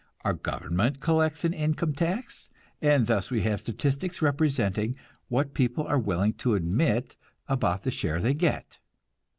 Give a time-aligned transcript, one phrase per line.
[0.25, 2.49] Our government collects an income tax,
[2.81, 7.15] and thus we have statistics representing what people are willing to admit
[7.47, 8.79] about the share they get.